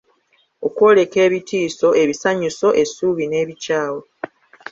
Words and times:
Okwoleka 0.67 1.17
ebitiiso, 1.27 1.87
ebisanyuso, 2.03 2.67
essuubi 2.81 3.23
n’ebikyawe. 3.27 4.01